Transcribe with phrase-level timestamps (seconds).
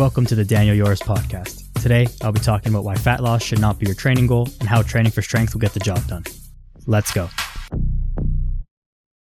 [0.00, 1.70] Welcome to the Daniel Yores podcast.
[1.82, 4.66] Today, I'll be talking about why fat loss should not be your training goal and
[4.66, 6.24] how training for strength will get the job done.
[6.86, 7.28] Let's go.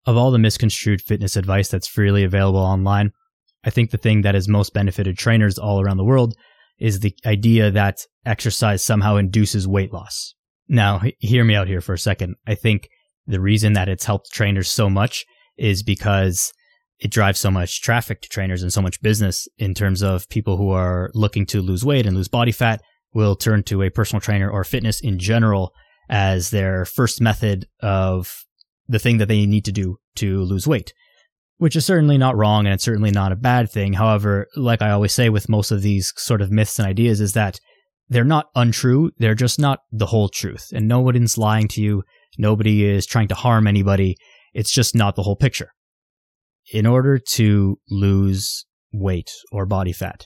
[0.05, 3.11] Of all the misconstrued fitness advice that's freely available online,
[3.63, 6.35] I think the thing that has most benefited trainers all around the world
[6.77, 10.35] is the idea that exercise somehow induces weight loss.
[10.67, 12.35] Now, hear me out here for a second.
[12.45, 12.87] I think
[13.25, 15.25] the reason that it's helped trainers so much
[15.57, 16.53] is because
[16.99, 20.57] it drives so much traffic to trainers and so much business in terms of people
[20.57, 22.81] who are looking to lose weight and lose body fat
[23.13, 25.73] will turn to a personal trainer or fitness in general
[26.09, 28.43] as their first method of
[28.87, 30.93] the thing that they need to do to lose weight,
[31.57, 33.93] which is certainly not wrong and it's certainly not a bad thing.
[33.93, 37.33] However, like I always say with most of these sort of myths and ideas is
[37.33, 37.59] that
[38.09, 39.11] they're not untrue.
[39.17, 42.03] They're just not the whole truth and nobody's lying to you.
[42.37, 44.15] Nobody is trying to harm anybody.
[44.53, 45.71] It's just not the whole picture
[46.71, 50.25] in order to lose weight or body fat,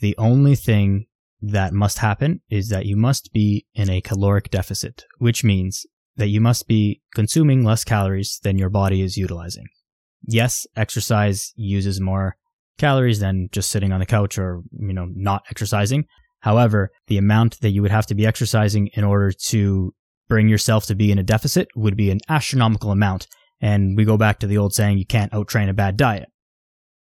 [0.00, 1.06] the only thing
[1.40, 6.28] that must happen is that you must be in a caloric deficit, which means that
[6.28, 9.66] you must be consuming less calories than your body is utilizing.
[10.22, 12.36] Yes, exercise uses more
[12.76, 16.06] calories than just sitting on the couch or, you know, not exercising.
[16.40, 19.94] However, the amount that you would have to be exercising in order to
[20.28, 23.26] bring yourself to be in a deficit would be an astronomical amount
[23.60, 26.28] and we go back to the old saying, you can't outtrain a bad diet.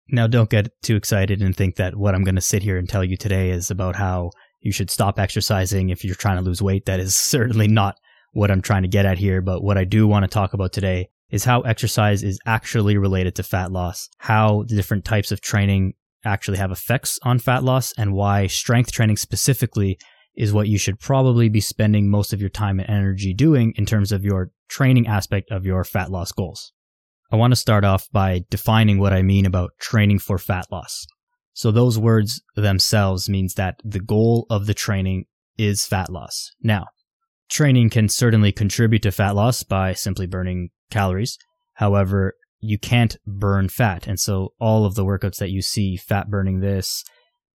[0.09, 2.87] Now, don't get too excited and think that what I'm going to sit here and
[2.87, 6.61] tell you today is about how you should stop exercising if you're trying to lose
[6.61, 6.85] weight.
[6.85, 7.97] That is certainly not
[8.33, 9.41] what I'm trying to get at here.
[9.41, 13.35] But what I do want to talk about today is how exercise is actually related
[13.35, 15.93] to fat loss, how the different types of training
[16.25, 19.97] actually have effects on fat loss, and why strength training specifically
[20.35, 23.85] is what you should probably be spending most of your time and energy doing in
[23.85, 26.71] terms of your training aspect of your fat loss goals.
[27.31, 31.05] I want to start off by defining what I mean about training for fat loss.
[31.53, 35.25] So those words themselves means that the goal of the training
[35.57, 36.51] is fat loss.
[36.61, 36.87] Now,
[37.49, 41.37] training can certainly contribute to fat loss by simply burning calories.
[41.73, 44.07] However, you can't burn fat.
[44.07, 47.03] And so all of the workouts that you see, fat burning this,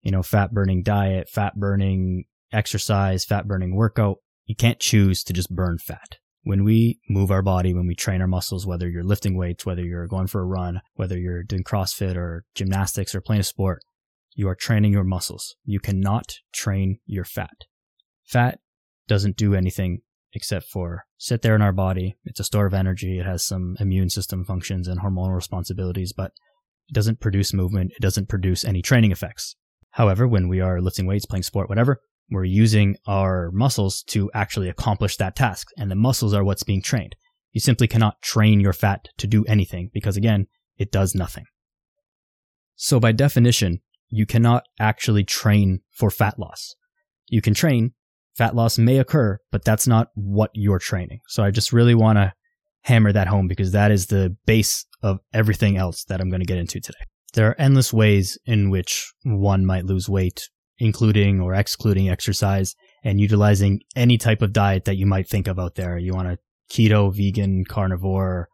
[0.02, 5.32] you know, fat burning diet, fat burning exercise, fat burning workout, you can't choose to
[5.32, 6.18] just burn fat.
[6.46, 9.84] When we move our body, when we train our muscles, whether you're lifting weights, whether
[9.84, 13.82] you're going for a run, whether you're doing CrossFit or gymnastics or playing a sport,
[14.32, 15.56] you are training your muscles.
[15.64, 17.64] You cannot train your fat.
[18.22, 18.60] Fat
[19.08, 20.02] doesn't do anything
[20.34, 22.14] except for sit there in our body.
[22.24, 23.18] It's a store of energy.
[23.18, 26.30] It has some immune system functions and hormonal responsibilities, but
[26.88, 27.90] it doesn't produce movement.
[27.96, 29.56] It doesn't produce any training effects.
[29.90, 34.68] However, when we are lifting weights, playing sport, whatever, we're using our muscles to actually
[34.68, 35.68] accomplish that task.
[35.76, 37.14] And the muscles are what's being trained.
[37.52, 41.44] You simply cannot train your fat to do anything because again, it does nothing.
[42.74, 46.74] So by definition, you cannot actually train for fat loss.
[47.28, 47.92] You can train,
[48.34, 51.20] fat loss may occur, but that's not what you're training.
[51.28, 52.34] So I just really want to
[52.82, 56.46] hammer that home because that is the base of everything else that I'm going to
[56.46, 56.98] get into today.
[57.32, 60.48] There are endless ways in which one might lose weight
[60.78, 65.58] including or excluding exercise and utilizing any type of diet that you might think of
[65.58, 65.98] out there.
[65.98, 66.38] You want a
[66.70, 68.48] keto, vegan, carnivore,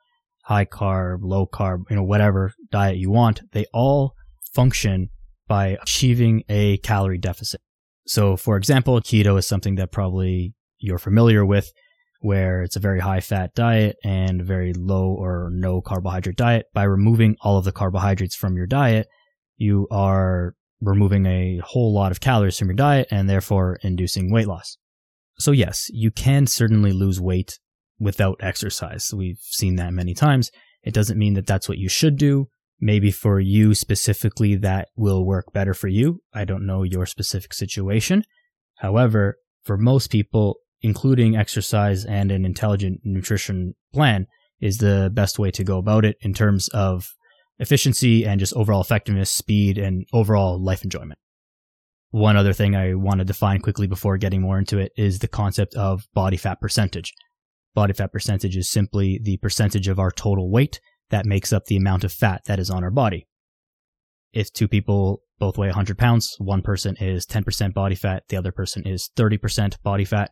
[0.44, 3.42] high carb, low carb, you know, whatever diet you want.
[3.52, 4.14] They all
[4.54, 5.08] function
[5.48, 7.60] by achieving a calorie deficit.
[8.06, 11.72] So for example, keto is something that probably you're familiar with
[12.20, 16.66] where it's a very high fat diet and very low or no carbohydrate diet.
[16.72, 19.08] By removing all of the carbohydrates from your diet,
[19.56, 24.48] you are removing a whole lot of calories from your diet and therefore inducing weight
[24.48, 24.76] loss.
[25.38, 27.58] So yes, you can certainly lose weight
[27.98, 29.10] without exercise.
[29.14, 30.50] We've seen that many times.
[30.82, 32.48] It doesn't mean that that's what you should do.
[32.80, 36.20] Maybe for you specifically, that will work better for you.
[36.34, 38.24] I don't know your specific situation.
[38.78, 44.26] However, for most people, including exercise and an intelligent nutrition plan
[44.60, 47.08] is the best way to go about it in terms of
[47.58, 51.18] efficiency and just overall effectiveness, speed, and overall life enjoyment.
[52.10, 55.28] One other thing I want to define quickly before getting more into it is the
[55.28, 57.14] concept of body fat percentage.
[57.74, 60.78] Body fat percentage is simply the percentage of our total weight
[61.08, 63.26] that makes up the amount of fat that is on our body.
[64.32, 68.52] If two people both weigh 100 pounds, one person is 10% body fat, the other
[68.52, 70.30] person is 30% body fat.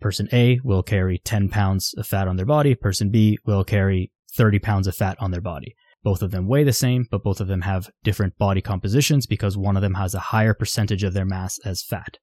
[0.00, 4.10] Person A will carry 10 pounds of fat on their body, person B will carry
[4.36, 5.74] 30 pounds of fat on their body.
[6.04, 9.56] Both of them weigh the same, but both of them have different body compositions because
[9.56, 12.18] one of them has a higher percentage of their mass as fat.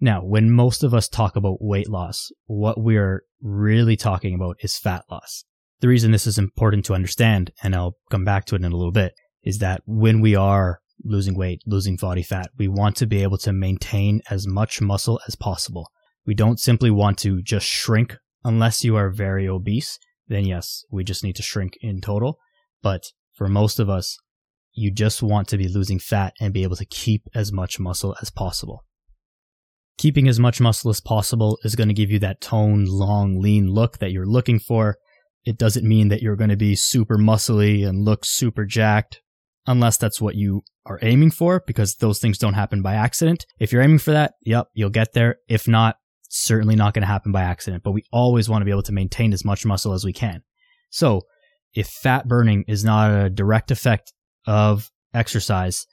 [0.00, 4.76] Now, when most of us talk about weight loss, what we're really talking about is
[4.76, 5.44] fat loss.
[5.80, 8.76] The reason this is important to understand, and I'll come back to it in a
[8.76, 12.50] little bit, is that when we are losing weight, losing body fat.
[12.58, 15.90] We want to be able to maintain as much muscle as possible.
[16.26, 19.98] We don't simply want to just shrink unless you are very obese.
[20.28, 22.38] Then yes, we just need to shrink in total.
[22.82, 24.18] But for most of us,
[24.72, 28.16] you just want to be losing fat and be able to keep as much muscle
[28.22, 28.84] as possible.
[29.98, 33.70] Keeping as much muscle as possible is going to give you that toned, long, lean
[33.70, 34.96] look that you're looking for.
[35.44, 39.20] It doesn't mean that you're going to be super muscly and look super jacked
[39.66, 43.44] unless that's what you are aiming for because those things don't happen by accident.
[43.58, 45.36] If you're aiming for that, yep, you'll get there.
[45.48, 45.96] If not,
[46.28, 48.92] certainly not going to happen by accident, but we always want to be able to
[48.92, 50.42] maintain as much muscle as we can.
[50.90, 51.22] So
[51.74, 54.12] if fat burning is not a direct effect
[54.46, 55.86] of exercise,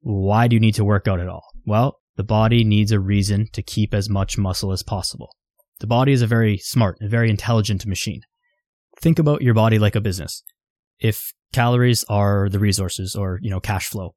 [0.00, 1.44] why do you need to work out at all?
[1.66, 5.30] Well, the body needs a reason to keep as much muscle as possible.
[5.80, 8.20] The body is a very smart, a very intelligent machine.
[9.00, 10.42] Think about your body like a business.
[11.00, 14.14] If calories are the resources or, you know, cash flow,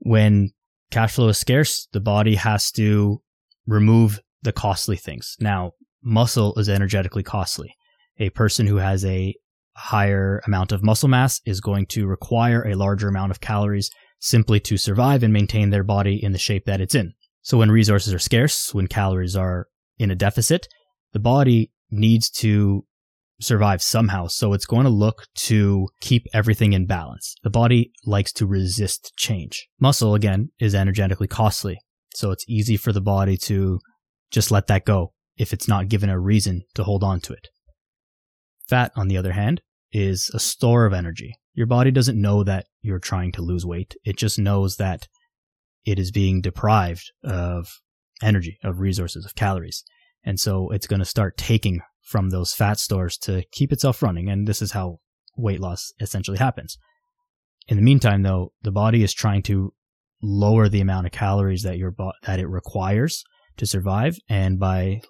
[0.00, 0.50] when
[0.90, 3.22] cash flow is scarce, the body has to
[3.66, 5.36] remove the costly things.
[5.38, 5.72] Now,
[6.02, 7.74] muscle is energetically costly.
[8.18, 9.34] A person who has a
[9.74, 14.60] higher amount of muscle mass is going to require a larger amount of calories simply
[14.60, 17.12] to survive and maintain their body in the shape that it's in.
[17.42, 19.66] So when resources are scarce, when calories are
[19.98, 20.68] in a deficit,
[21.12, 22.84] the body needs to
[23.40, 24.28] survive somehow.
[24.28, 27.34] So it's going to look to keep everything in balance.
[27.42, 29.68] The body likes to resist change.
[29.80, 31.78] Muscle, again, is energetically costly.
[32.14, 33.80] So it's easy for the body to
[34.30, 37.48] just let that go if it's not given a reason to hold on to it.
[38.72, 39.60] Fat, on the other hand,
[39.92, 41.34] is a store of energy.
[41.52, 43.94] Your body doesn't know that you're trying to lose weight.
[44.02, 45.08] It just knows that
[45.84, 47.68] it is being deprived of
[48.22, 49.84] energy, of resources, of calories.
[50.24, 54.30] And so it's going to start taking from those fat stores to keep itself running.
[54.30, 55.00] And this is how
[55.36, 56.78] weight loss essentially happens.
[57.68, 59.74] In the meantime, though, the body is trying to
[60.22, 63.22] lower the amount of calories that your bo- that it requires
[63.58, 64.16] to survive.
[64.30, 65.02] And by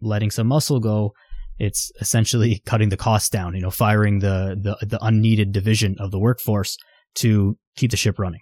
[0.00, 1.14] letting some muscle go,
[1.62, 6.10] it's essentially cutting the costs down, you know, firing the, the, the unneeded division of
[6.10, 6.76] the workforce
[7.14, 8.40] to keep the ship running.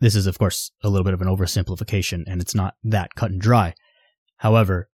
[0.00, 3.30] This is, of course, a little bit of an oversimplification and it's not that cut
[3.30, 3.74] and dry.
[4.38, 4.88] However,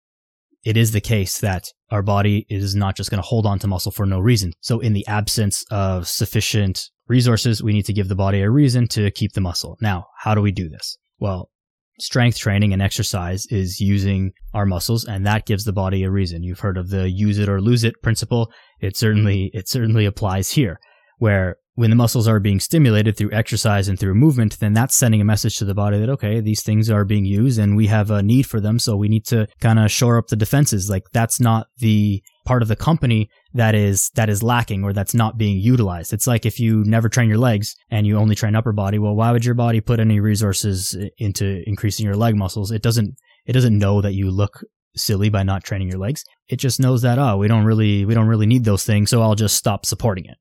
[0.66, 3.68] it is the case that our body is not just going to hold on to
[3.68, 4.54] muscle for no reason.
[4.62, 8.88] So in the absence of sufficient resources, we need to give the body a reason
[8.90, 9.78] to keep the muscle.
[9.82, 10.98] Now, how do we do this?
[11.20, 11.50] Well,
[12.00, 16.44] strength training and exercise is using our muscles and that gives the body a reason.
[16.44, 18.52] You've heard of the use it or lose it principle.
[18.80, 20.80] It certainly, it certainly applies here
[21.18, 25.22] where when the muscles are being stimulated through exercise and through movement, then that's sending
[25.22, 28.12] a message to the body that, okay, these things are being used and we have
[28.12, 28.78] a need for them.
[28.78, 30.90] So we need to kind of shore up the defenses.
[30.90, 35.16] Like that's not the part of the company that is, that is lacking or that's
[35.16, 36.14] not being utilized.
[36.14, 39.16] It's like if you never train your legs and you only train upper body, well,
[39.16, 42.70] why would your body put any resources into increasing your leg muscles?
[42.70, 43.16] It doesn't,
[43.48, 44.64] it doesn't know that you look
[44.96, 46.24] silly by not training your legs.
[46.50, 49.10] It just knows that, oh, we don't really, we don't really need those things.
[49.10, 50.38] So I'll just stop supporting it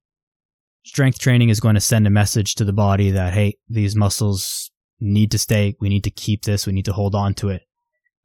[0.85, 4.71] strength training is going to send a message to the body that, hey, these muscles
[5.01, 5.75] need to stay.
[5.81, 6.67] We need to keep this.
[6.67, 7.63] We need to hold on to it.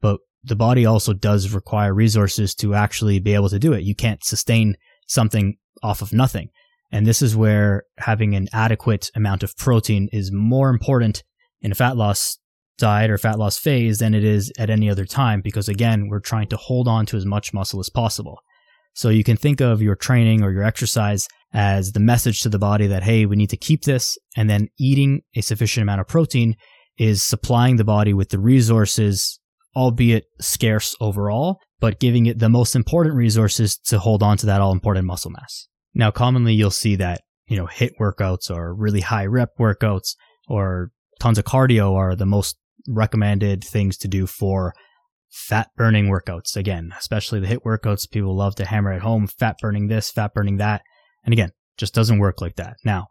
[0.00, 3.82] But the body also does require resources to actually be able to do it.
[3.82, 4.76] You can't sustain
[5.06, 6.50] something off of nothing.
[6.90, 11.22] And this is where having an adequate amount of protein is more important
[11.60, 12.38] in a fat loss
[12.78, 16.20] diet or fat loss phase than it is at any other time because again, we're
[16.20, 18.38] trying to hold on to as much muscle as possible.
[18.94, 22.58] So you can think of your training or your exercise as the message to the
[22.58, 24.18] body that, hey, we need to keep this.
[24.36, 26.56] And then eating a sufficient amount of protein
[26.98, 29.38] is supplying the body with the resources,
[29.76, 34.60] albeit scarce overall, but giving it the most important resources to hold on to that
[34.60, 35.68] all important muscle mass.
[35.94, 40.16] Now, commonly you'll see that, you know, HIIT workouts or really high rep workouts
[40.48, 40.90] or
[41.20, 44.74] tons of cardio are the most recommended things to do for
[45.30, 46.56] fat burning workouts.
[46.56, 50.34] Again, especially the HIIT workouts, people love to hammer at home, fat burning this, fat
[50.34, 50.82] burning that.
[51.24, 52.76] And again, just doesn't work like that.
[52.84, 53.06] Now,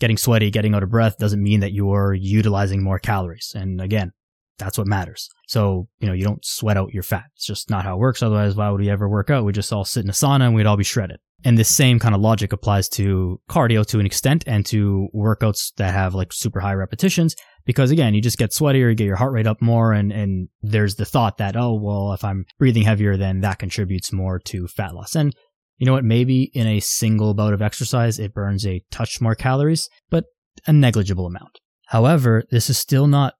[0.00, 3.52] getting sweaty, getting out of breath doesn't mean that you're utilizing more calories.
[3.54, 4.12] And again,
[4.58, 5.28] that's what matters.
[5.48, 7.24] So, you know, you don't sweat out your fat.
[7.34, 8.22] It's just not how it works.
[8.22, 9.44] Otherwise, why would we ever work out?
[9.44, 11.18] We'd just all sit in a sauna and we'd all be shredded.
[11.44, 15.72] And this same kind of logic applies to cardio to an extent and to workouts
[15.76, 17.34] that have like super high repetitions.
[17.64, 20.48] Because again, you just get sweatier, you get your heart rate up more, and, and
[20.62, 24.66] there's the thought that, oh, well, if I'm breathing heavier, then that contributes more to
[24.66, 25.14] fat loss.
[25.14, 25.34] And
[25.78, 26.04] you know what?
[26.04, 30.24] Maybe in a single bout of exercise, it burns a touch more calories, but
[30.66, 31.58] a negligible amount.
[31.86, 33.34] However, this is still not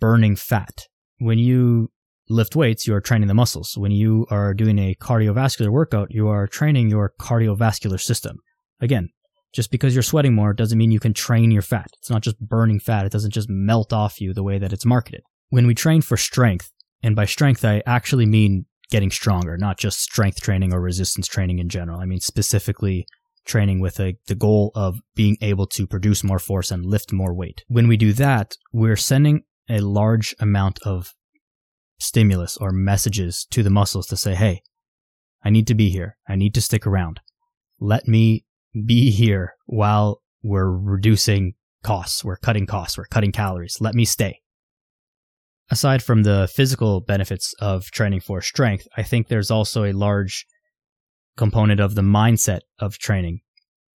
[0.00, 0.86] burning fat.
[1.18, 1.90] When you
[2.28, 3.76] lift weights, you are training the muscles.
[3.76, 8.38] When you are doing a cardiovascular workout, you are training your cardiovascular system.
[8.80, 9.10] Again,
[9.52, 11.90] Just because you're sweating more doesn't mean you can train your fat.
[11.98, 13.04] It's not just burning fat.
[13.04, 15.22] It doesn't just melt off you the way that it's marketed.
[15.50, 16.70] When we train for strength,
[17.02, 21.58] and by strength, I actually mean getting stronger, not just strength training or resistance training
[21.58, 22.00] in general.
[22.00, 23.06] I mean specifically
[23.44, 27.34] training with a, the goal of being able to produce more force and lift more
[27.34, 27.64] weight.
[27.68, 31.14] When we do that, we're sending a large amount of
[31.98, 34.62] stimulus or messages to the muscles to say, Hey,
[35.44, 36.16] I need to be here.
[36.28, 37.20] I need to stick around.
[37.80, 42.24] Let me be here while we're reducing costs.
[42.24, 42.96] We're cutting costs.
[42.96, 43.78] We're cutting calories.
[43.80, 44.40] Let me stay.
[45.70, 50.44] Aside from the physical benefits of training for strength, I think there's also a large
[51.36, 53.40] component of the mindset of training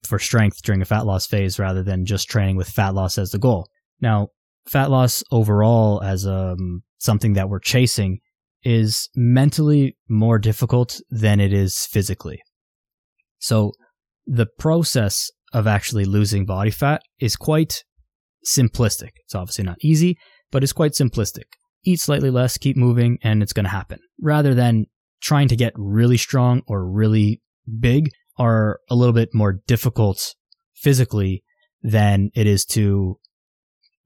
[0.03, 3.31] for strength during a fat loss phase rather than just training with fat loss as
[3.31, 3.69] the goal.
[4.01, 4.29] Now,
[4.67, 8.19] fat loss overall as um, something that we're chasing
[8.63, 12.41] is mentally more difficult than it is physically.
[13.39, 13.74] So
[14.27, 17.84] the process of actually losing body fat is quite
[18.46, 19.12] simplistic.
[19.24, 20.17] It's obviously not easy,
[20.51, 21.46] but it's quite simplistic.
[21.84, 24.00] Eat slightly less, keep moving, and it's going to happen.
[24.22, 24.86] Rather than
[25.22, 27.41] trying to get really strong or really
[27.79, 30.36] big are a little bit more difficult
[30.75, 31.43] physically
[31.81, 33.17] than it is to,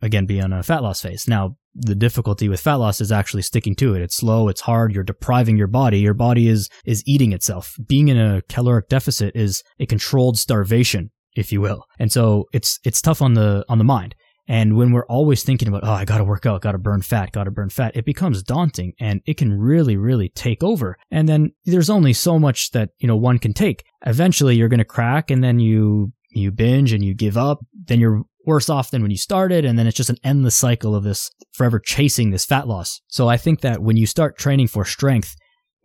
[0.01, 1.27] again, be on a fat loss phase.
[1.27, 4.01] Now, the difficulty with fat loss is actually sticking to it.
[4.01, 5.99] It's slow, it's hard, you're depriving your body.
[5.99, 7.75] Your body is, is eating itself.
[7.87, 11.85] Being in a caloric deficit is a controlled starvation, if you will.
[11.99, 14.15] And so it's, it's tough on the, on the mind.
[14.47, 17.01] And when we're always thinking about, oh, I got to work out, got to burn
[17.01, 20.97] fat, got to burn fat, it becomes daunting and it can really, really take over.
[21.09, 23.85] And then there's only so much that, you know, one can take.
[24.05, 27.59] Eventually you're going to crack and then you, you binge and you give up.
[27.85, 29.65] Then you're worse off than when you started.
[29.65, 33.01] And then it's just an endless cycle of this forever chasing this fat loss.
[33.07, 35.36] So I think that when you start training for strength,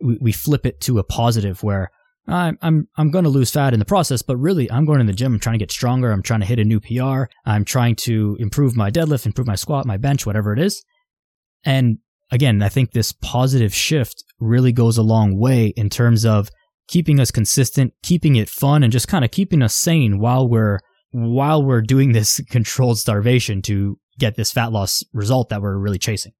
[0.01, 1.91] we, we flip it to a positive where
[2.27, 5.05] I'm I'm I'm going to lose fat in the process, but really I'm going to
[5.05, 5.33] the gym.
[5.33, 6.11] I'm trying to get stronger.
[6.11, 7.31] I'm trying to hit a new PR.
[7.45, 10.83] I'm trying to improve my deadlift, improve my squat, my bench, whatever it is.
[11.63, 11.99] And
[12.31, 16.49] again, I think this positive shift really goes a long way in terms of
[16.87, 20.79] keeping us consistent, keeping it fun, and just kind of keeping us sane while we're
[21.17, 25.97] while we're doing this controlled starvation to get this fat loss result that we're really
[25.97, 26.31] chasing.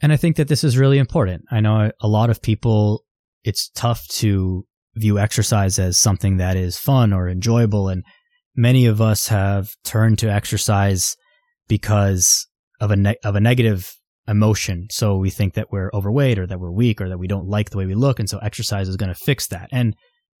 [0.00, 1.42] And I think that this is really important.
[1.50, 3.04] I know a lot of people,
[3.42, 7.88] it's tough to view exercise as something that is fun or enjoyable.
[7.88, 8.04] And
[8.54, 11.16] many of us have turned to exercise
[11.66, 12.46] because
[12.80, 13.92] of a, ne- of a negative
[14.28, 14.86] emotion.
[14.92, 17.70] So we think that we're overweight or that we're weak or that we don't like
[17.70, 18.20] the way we look.
[18.20, 19.68] And so exercise is going to fix that.
[19.72, 19.96] And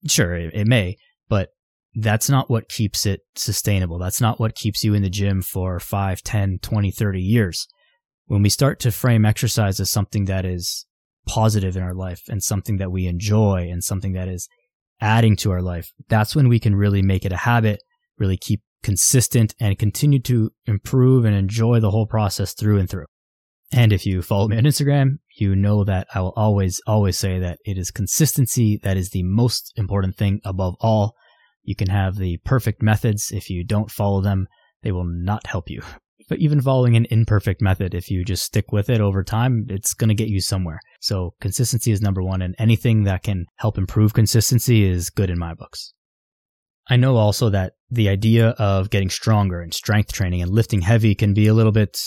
[0.06, 0.96] sure, it, it may,
[1.28, 1.48] but
[1.94, 3.98] that's not what keeps it sustainable.
[3.98, 7.66] That's not what keeps you in the gym for 5, 10, 20, 30 years.
[8.26, 10.86] When we start to frame exercise as something that is
[11.26, 14.48] positive in our life and something that we enjoy and something that is
[15.00, 17.82] adding to our life, that's when we can really make it a habit,
[18.18, 23.06] really keep consistent and continue to improve and enjoy the whole process through and through.
[23.72, 27.38] And if you follow me on Instagram, you know that I will always, always say
[27.38, 31.14] that it is consistency that is the most important thing above all.
[31.62, 33.30] You can have the perfect methods.
[33.30, 34.48] If you don't follow them,
[34.82, 35.82] they will not help you.
[36.28, 39.94] But even following an imperfect method, if you just stick with it over time, it's
[39.94, 40.78] going to get you somewhere.
[41.00, 45.40] So consistency is number one, and anything that can help improve consistency is good in
[45.40, 45.92] my books.
[46.88, 51.16] I know also that the idea of getting stronger and strength training and lifting heavy
[51.16, 51.98] can be a little bit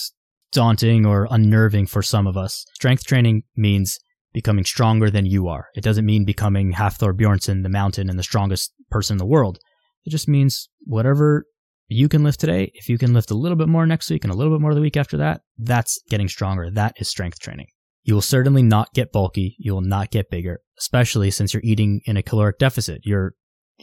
[0.54, 2.66] daunting or unnerving for some of us.
[2.76, 4.00] Strength training means
[4.34, 5.68] becoming stronger than you are.
[5.76, 9.60] It doesn't mean becoming Hafthor Bjornsson, the mountain and the strongest person in the world.
[10.06, 11.46] It just means whatever
[11.88, 14.34] you can lift today, if you can lift a little bit more next week and
[14.34, 16.70] a little bit more the week after that, that's getting stronger.
[16.72, 17.68] That is strength training.
[18.04, 19.56] You will certainly not get bulky.
[19.60, 23.02] You will not get bigger, especially since you're eating in a caloric deficit.
[23.04, 23.34] You're,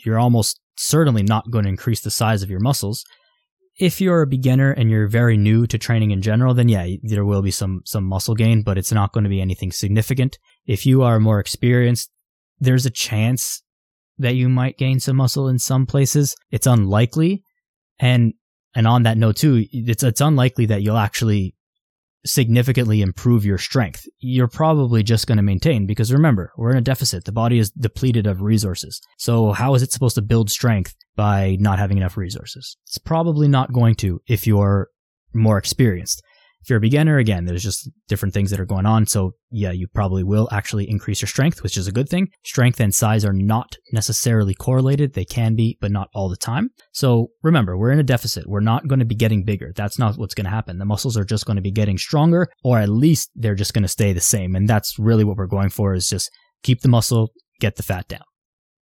[0.05, 3.05] you're almost certainly not going to increase the size of your muscles.
[3.79, 7.25] If you're a beginner and you're very new to training in general, then yeah, there
[7.25, 10.39] will be some, some muscle gain, but it's not going to be anything significant.
[10.67, 12.11] If you are more experienced,
[12.59, 13.63] there's a chance
[14.19, 16.37] that you might gain some muscle in some places.
[16.51, 17.43] It's unlikely,
[17.99, 18.35] and
[18.75, 21.55] and on that note too, it's it's unlikely that you'll actually
[22.25, 24.07] significantly improve your strength.
[24.19, 27.25] You're probably just going to maintain because remember, we're in a deficit.
[27.25, 29.01] The body is depleted of resources.
[29.19, 32.77] So how is it supposed to build strength by not having enough resources?
[32.87, 34.89] It's probably not going to if you're
[35.33, 36.23] more experienced.
[36.63, 39.07] If you're a beginner, again, there's just different things that are going on.
[39.07, 42.29] So yeah, you probably will actually increase your strength, which is a good thing.
[42.45, 45.15] Strength and size are not necessarily correlated.
[45.15, 46.71] They can be, but not all the time.
[46.93, 48.47] So remember, we're in a deficit.
[48.47, 49.73] We're not going to be getting bigger.
[49.75, 50.79] That's not what's going to happen.
[50.79, 53.83] The muscles are just going to be getting stronger, or at least they're just going
[53.83, 54.55] to stay the same.
[54.55, 56.31] And that's really what we're going for is just
[56.63, 58.21] keep the muscle, get the fat down.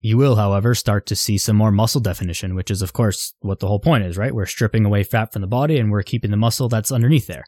[0.01, 3.59] You will, however, start to see some more muscle definition, which is, of course, what
[3.59, 4.35] the whole point is, right?
[4.35, 7.45] We're stripping away fat from the body and we're keeping the muscle that's underneath there.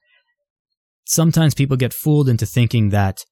[1.10, 3.24] Sometimes people get fooled into thinking that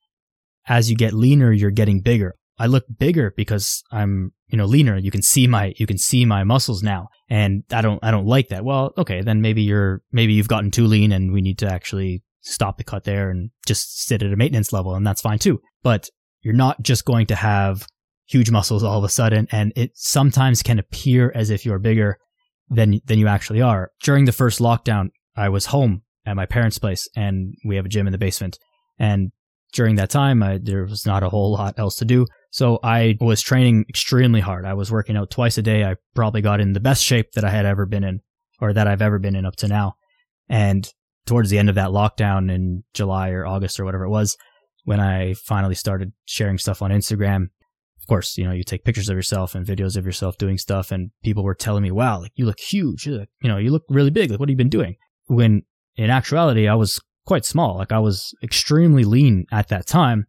[0.66, 2.34] as you get leaner, you're getting bigger.
[2.58, 4.96] I look bigger because I'm, you know, leaner.
[4.96, 7.06] You can see my, you can see my muscles now.
[7.28, 8.64] And I don't, I don't like that.
[8.64, 12.24] Well, okay, then maybe you're, maybe you've gotten too lean and we need to actually
[12.40, 14.96] stop the cut there and just sit at a maintenance level.
[14.96, 15.60] And that's fine too.
[15.84, 17.86] But you're not just going to have
[18.26, 19.46] huge muscles all of a sudden.
[19.52, 22.18] And it sometimes can appear as if you're bigger
[22.68, 23.92] than, than you actually are.
[24.02, 27.88] During the first lockdown, I was home at my parents' place and we have a
[27.88, 28.58] gym in the basement.
[28.98, 29.30] And
[29.72, 32.26] during that time, I, there was not a whole lot else to do.
[32.50, 34.64] So I was training extremely hard.
[34.64, 35.84] I was working out twice a day.
[35.84, 38.20] I probably got in the best shape that I had ever been in
[38.60, 39.94] or that I've ever been in up to now.
[40.48, 40.90] And
[41.26, 44.36] towards the end of that lockdown in July or August or whatever it was,
[44.84, 47.44] when I finally started sharing stuff on Instagram,
[48.00, 50.90] of course, you know, you take pictures of yourself and videos of yourself doing stuff
[50.90, 53.06] and people were telling me, wow, like you look huge.
[53.06, 54.30] You, look, you know, you look really big.
[54.30, 54.96] Like, what have you been doing?
[55.26, 55.62] When
[55.98, 57.76] in actuality, I was quite small.
[57.76, 60.26] Like I was extremely lean at that time.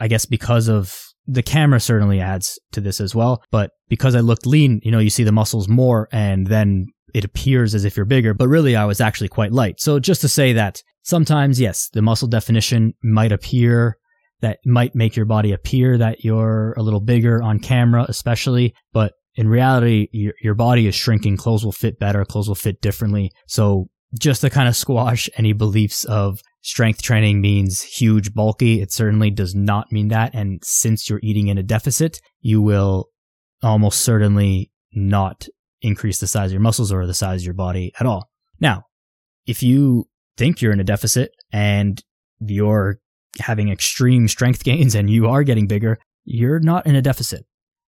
[0.00, 0.94] I guess because of
[1.26, 3.42] the camera certainly adds to this as well.
[3.50, 7.24] But because I looked lean, you know, you see the muscles more and then it
[7.24, 9.80] appears as if you're bigger, but really I was actually quite light.
[9.80, 13.96] So just to say that sometimes, yes, the muscle definition might appear
[14.40, 19.14] that might make your body appear that you're a little bigger on camera, especially, but
[19.34, 21.36] in reality, your, your body is shrinking.
[21.36, 22.24] Clothes will fit better.
[22.24, 23.30] Clothes will fit differently.
[23.46, 23.88] So
[24.18, 28.80] just to kind of squash any beliefs of strength training means huge, bulky.
[28.80, 30.34] It certainly does not mean that.
[30.34, 33.08] And since you're eating in a deficit, you will
[33.62, 35.46] almost certainly not
[35.82, 38.30] increase the size of your muscles or the size of your body at all.
[38.60, 38.84] Now,
[39.46, 42.02] if you think you're in a deficit and
[42.40, 42.98] you're
[43.40, 47.44] having extreme strength gains and you are getting bigger, you're not in a deficit.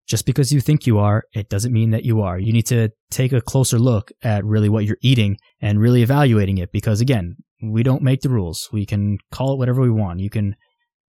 [0.08, 2.38] Just because you think you are, it doesn't mean that you are.
[2.38, 6.56] You need to take a closer look at really what you're eating and really evaluating
[6.56, 8.68] it because again, we don't make the rules.
[8.72, 10.20] We can call it whatever we want.
[10.20, 10.56] You can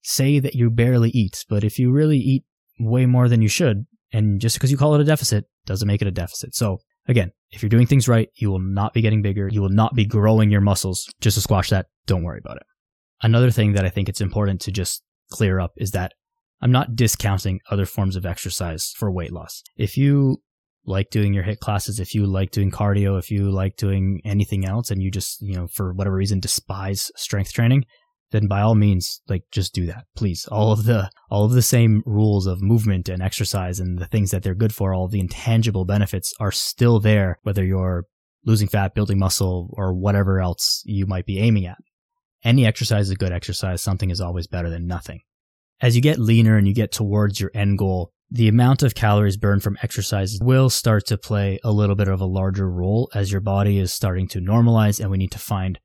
[0.04, 2.44] say that you barely eat, but if you really eat
[2.80, 6.02] way more than you should, and just because you call it a deficit doesn't make
[6.02, 6.54] it a deficit.
[6.54, 9.48] So again, if you're doing things right, you will not be getting bigger.
[9.48, 11.12] You will not be growing your muscles.
[11.20, 12.64] Just to squash that, don't worry about it.
[13.24, 16.14] Another thing that I think it's important to just clear up is that
[16.64, 19.64] I'm not discounting other forms of exercise for weight loss.
[19.76, 20.42] If you
[20.86, 24.66] like doing your HIIT classes, if you like doing cardio, if you like doing anything
[24.66, 27.84] else and you just, you know, for whatever reason despise strength training,
[28.32, 30.48] then by all means, like just do that, please.
[30.54, 34.32] All of the, all of the same rules of movement and exercise and the things
[34.32, 38.06] that they're good for, all the intangible benefits are still there, whether you're
[38.46, 41.78] losing fat, building muscle, or whatever else you might be aiming at.
[42.42, 43.82] Any exercise is a good exercise.
[43.82, 45.20] Something is always better than nothing
[45.84, 49.36] as you get leaner and you get towards your end goal, the amount of calories
[49.36, 53.34] burned from exercise will start to play a little bit of a larger role as
[53.34, 55.78] your body is starting to normalize and we need to find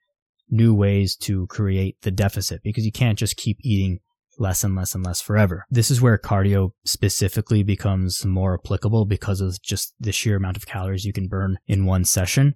[0.49, 3.99] new ways to create the deficit because you can't just keep eating
[4.39, 5.65] less and less and less forever.
[5.69, 10.65] This is where cardio specifically becomes more applicable because of just the sheer amount of
[10.65, 12.55] calories you can burn in one session.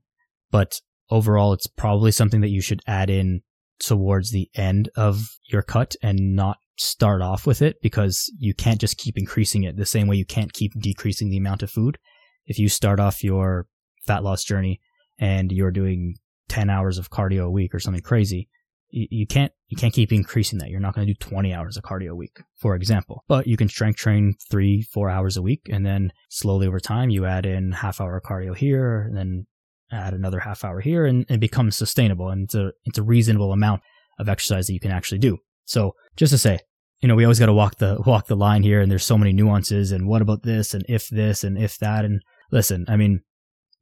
[0.52, 3.40] But overall, it's probably something that you should add in
[3.80, 8.80] towards the end of your cut and not start off with it because you can't
[8.80, 11.98] just keep increasing it the same way you can't keep decreasing the amount of food.
[12.46, 13.66] If you start off your
[14.06, 14.80] fat loss journey
[15.18, 16.16] and you're doing
[16.48, 18.48] 10 hours of cardio a week or something crazy,
[18.94, 20.68] you, can't, you can't keep increasing that.
[20.68, 23.56] You're not going to do 20 hours of cardio a week, for example, but you
[23.56, 25.62] can strength train three, four hours a week.
[25.70, 29.46] And then slowly over time, you add in half hour cardio here and then
[29.90, 32.28] add another half hour here and it becomes sustainable.
[32.28, 33.80] And it's a, it's a reasonable amount
[34.18, 35.38] of exercise that you can actually do.
[35.64, 36.58] So just to say,
[37.00, 39.18] you know, we always got to walk the walk the line here, and there's so
[39.18, 39.92] many nuances.
[39.92, 40.74] And what about this?
[40.74, 41.44] And if this?
[41.44, 42.04] And if that?
[42.04, 43.20] And listen, I mean,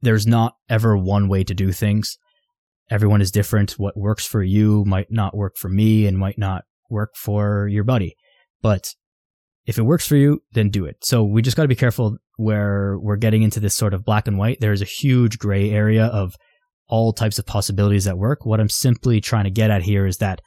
[0.01, 2.17] there's not ever one way to do things.
[2.89, 3.73] Everyone is different.
[3.73, 7.83] What works for you might not work for me, and might not work for your
[7.83, 8.15] buddy.
[8.61, 8.93] But
[9.65, 10.97] if it works for you, then do it.
[11.03, 14.27] So we just got to be careful where we're getting into this sort of black
[14.27, 14.57] and white.
[14.59, 16.35] There's a huge gray area of
[16.87, 18.45] all types of possibilities that work.
[18.45, 20.41] What I'm simply trying to get at here is that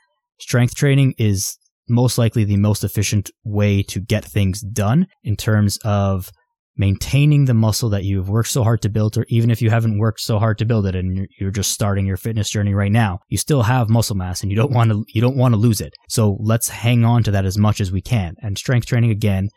[0.44, 1.57] strength training is
[1.88, 6.30] most likely the most efficient way to get things done in terms of
[6.76, 9.98] maintaining the muscle that you've worked so hard to build, or even if you haven't
[9.98, 13.20] worked so hard to build it and you're just starting your fitness journey right now,
[13.28, 15.80] you still have muscle mass and you don't want to, you don't want to lose
[15.80, 15.94] it.
[16.11, 18.35] So let's hang on to that as much as we can.
[18.42, 19.48] And strength training again,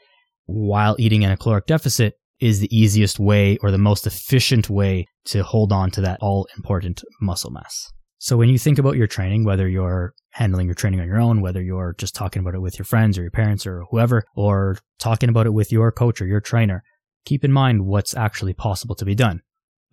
[0.45, 5.05] while eating in a caloric deficit is the easiest way or the most efficient way
[5.25, 7.91] to hold on to that all important muscle mass.
[8.19, 11.41] So when you think about your training, whether you're handling your training on your own,
[11.41, 14.77] whether you're just talking about it with your friends or your parents or whoever, or
[14.99, 16.83] talking about it with your coach or your trainer,
[17.25, 19.41] keep in mind what's actually possible to be done.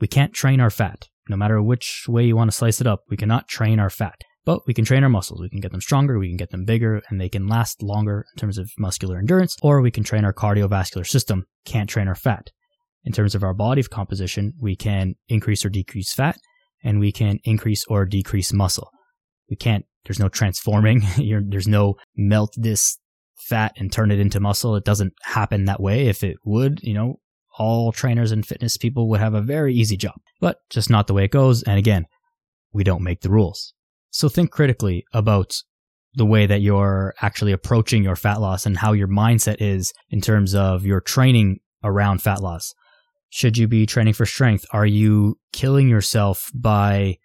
[0.00, 1.08] We can't train our fat.
[1.28, 4.20] No matter which way you want to slice it up, we cannot train our fat.
[4.46, 5.40] But we can train our muscles.
[5.40, 8.26] We can get them stronger, we can get them bigger, and they can last longer
[8.34, 11.46] in terms of muscular endurance, or we can train our cardiovascular system.
[11.64, 12.50] Can't train our fat.
[13.04, 16.38] In terms of our body composition, we can increase or decrease fat,
[16.84, 18.90] and we can increase or decrease muscle.
[19.50, 21.02] We can't, there's no transforming,
[21.48, 22.98] there's no melt this
[23.36, 24.76] fat and turn it into muscle.
[24.76, 26.06] It doesn't happen that way.
[26.06, 27.18] If it would, you know,
[27.58, 31.14] all trainers and fitness people would have a very easy job, but just not the
[31.14, 31.62] way it goes.
[31.62, 32.06] And again,
[32.72, 33.72] we don't make the rules.
[34.10, 35.62] So think critically about
[36.14, 40.20] the way that you're actually approaching your fat loss and how your mindset is in
[40.20, 42.72] terms of your training around fat loss.
[43.30, 44.64] Should you be training for strength?
[44.72, 47.18] Are you killing yourself by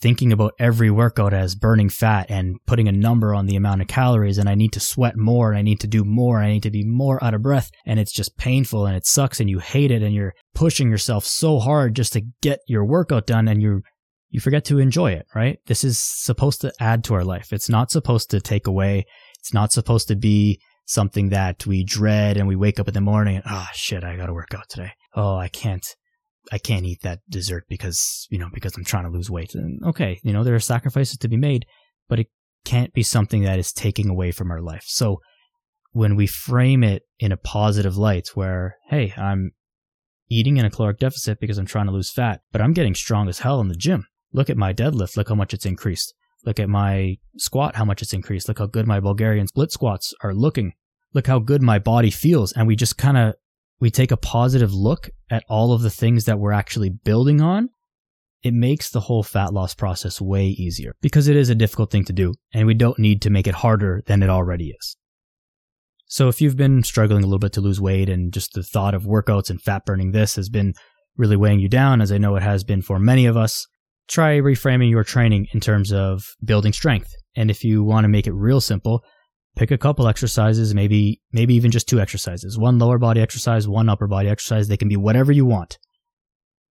[0.00, 3.88] thinking about every workout as burning fat and putting a number on the amount of
[3.88, 6.62] calories and I need to sweat more and I need to do more, I need
[6.62, 9.58] to be more out of breath and it's just painful and it sucks and you
[9.58, 13.62] hate it and you're pushing yourself so hard just to get your workout done and
[13.62, 13.82] you
[14.30, 15.58] you forget to enjoy it, right?
[15.66, 17.52] This is supposed to add to our life.
[17.52, 19.04] It's not supposed to take away.
[19.40, 23.00] It's not supposed to be something that we dread and we wake up in the
[23.00, 24.92] morning and, oh shit, I gotta work out today.
[25.14, 25.84] Oh, I can't,
[26.52, 29.54] I can't eat that dessert because, you know, because I'm trying to lose weight.
[29.54, 31.66] And okay, you know, there are sacrifices to be made,
[32.08, 32.28] but it
[32.64, 34.84] can't be something that is taking away from our life.
[34.86, 35.20] So
[35.92, 39.52] when we frame it in a positive light where, hey, I'm
[40.28, 43.28] eating in a caloric deficit because I'm trying to lose fat, but I'm getting strong
[43.28, 44.06] as hell in the gym.
[44.32, 45.16] Look at my deadlift.
[45.16, 46.14] Look how much it's increased.
[46.46, 48.46] Look at my squat, how much it's increased.
[48.46, 50.72] Look how good my Bulgarian split squats are looking
[51.14, 52.52] look how good my body feels.
[52.52, 53.34] And we just kind of,
[53.80, 57.70] we take a positive look at all of the things that we're actually building on.
[58.42, 62.04] It makes the whole fat loss process way easier because it is a difficult thing
[62.04, 64.96] to do and we don't need to make it harder than it already is.
[66.06, 68.94] So if you've been struggling a little bit to lose weight and just the thought
[68.94, 70.74] of workouts and fat burning this has been
[71.16, 73.66] really weighing you down, as I know it has been for many of us,
[74.08, 77.14] try reframing your training in terms of building strength.
[77.36, 79.04] And if you want to make it real simple,
[79.56, 82.58] pick a couple exercises, maybe maybe even just two exercises.
[82.58, 84.68] One lower body exercise, one upper body exercise.
[84.68, 85.78] They can be whatever you want.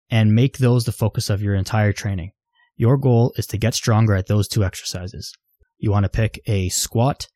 [0.10, 2.32] And make those the focus of your entire training.
[2.78, 5.34] Your goal is to get stronger at those two exercises.
[5.78, 7.28] You want to pick a squat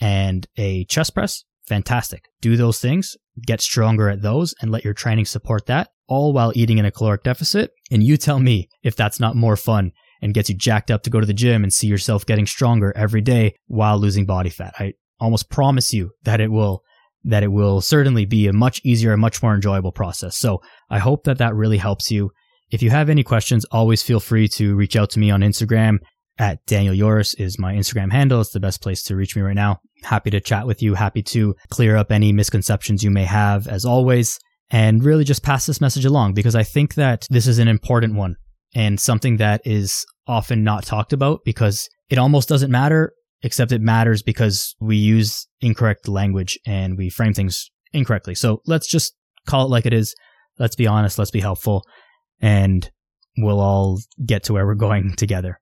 [0.00, 1.44] and a chest press?
[1.66, 2.24] Fantastic.
[2.40, 6.52] Do those things, get stronger at those, and let your training support that, all while
[6.54, 7.72] eating in a caloric deficit.
[7.90, 11.10] And you tell me if that's not more fun and gets you jacked up to
[11.10, 14.74] go to the gym and see yourself getting stronger every day while losing body fat.
[14.78, 16.82] I almost promise you that it will
[17.24, 20.36] that it will certainly be a much easier and much more enjoyable process.
[20.36, 22.30] So I hope that that really helps you.
[22.70, 25.98] If you have any questions, always feel free to reach out to me on Instagram
[26.38, 28.40] at Daniel Yores is my Instagram handle.
[28.40, 29.80] It's the best place to reach me right now.
[30.02, 30.94] Happy to chat with you.
[30.94, 34.38] Happy to clear up any misconceptions you may have as always
[34.70, 38.14] and really just pass this message along because I think that this is an important
[38.14, 38.36] one
[38.74, 43.80] and something that is often not talked about because it almost doesn't matter, except it
[43.80, 48.34] matters because we use incorrect language and we frame things incorrectly.
[48.34, 49.14] So let's just
[49.46, 50.14] call it like it is.
[50.58, 51.18] Let's be honest.
[51.18, 51.84] Let's be helpful
[52.40, 52.90] and
[53.38, 55.60] we'll all get to where we're going together.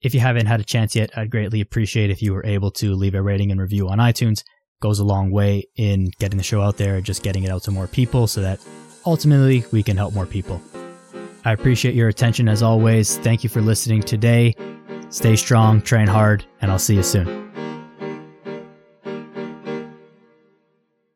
[0.00, 2.94] If you haven't had a chance yet, I'd greatly appreciate if you were able to
[2.94, 4.40] leave a rating and review on iTunes.
[4.40, 7.62] It goes a long way in getting the show out there, just getting it out
[7.64, 8.60] to more people so that
[9.06, 10.60] ultimately we can help more people.
[11.44, 13.18] I appreciate your attention as always.
[13.18, 14.54] Thank you for listening today.
[15.08, 17.51] Stay strong, train hard, and I'll see you soon.